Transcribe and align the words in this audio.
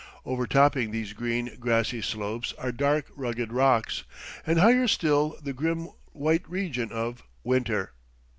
Overtopping 0.25 0.89
these 0.89 1.13
green, 1.13 1.57
grassy 1.59 2.01
slopes 2.01 2.53
are 2.57 2.71
dark, 2.71 3.05
rugged 3.15 3.53
rocks, 3.53 4.03
and 4.47 4.57
higher 4.59 4.87
still 4.87 5.37
the 5.43 5.53
grim 5.53 5.89
white 6.11 6.49
region 6.49 6.91
of 6.91 7.21
winter. 7.43 7.91